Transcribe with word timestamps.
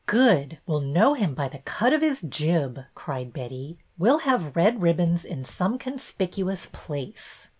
Good! 0.07 0.57
We 0.65 0.73
'll 0.73 0.79
know 0.81 1.13
him 1.13 1.35
by 1.35 1.47
the' 1.47 1.59
cut 1.79 1.93
of 1.93 2.01
his 2.01 2.21
jib,'" 2.21 2.85
cried 2.95 3.31
Betty. 3.31 3.77
We 3.99 4.09
'll 4.09 4.17
have 4.17 4.55
red 4.55 4.81
ribbons 4.81 5.23
in 5.23 5.43
some 5.43 5.77
conspicuous 5.77 6.65
place." 6.71 7.49